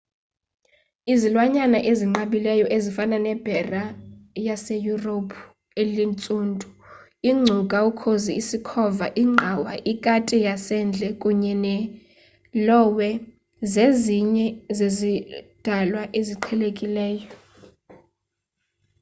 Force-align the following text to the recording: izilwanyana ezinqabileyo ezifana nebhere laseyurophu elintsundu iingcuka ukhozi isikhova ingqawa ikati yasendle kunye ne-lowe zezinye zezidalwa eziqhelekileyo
izilwanyana 1.13 1.79
ezinqabileyo 1.91 2.65
ezifana 2.77 3.17
nebhere 3.25 3.83
laseyurophu 4.45 5.39
elintsundu 5.81 6.67
iingcuka 7.27 7.77
ukhozi 7.91 8.31
isikhova 8.41 9.07
ingqawa 9.23 9.73
ikati 9.91 10.35
yasendle 10.47 11.07
kunye 11.21 11.53
ne-lowe 11.63 13.09
zezinye 13.71 14.47
zezidalwa 14.77 16.03
eziqhelekileyo 16.19 17.29